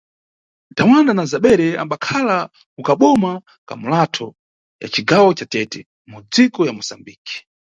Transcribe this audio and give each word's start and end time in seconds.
Tawanda 0.77 1.11
na 1.15 1.25
Zabere 1.31 1.67
ambankhala 1.81 2.37
kukaboma 2.75 3.31
kaMulatho 3.67 4.27
ya 4.81 4.87
cigawo 4.93 5.29
ca 5.37 5.45
Tete 5.53 5.79
mudziko 6.11 6.59
ya 6.67 6.73
Musambikmi. 6.77 7.39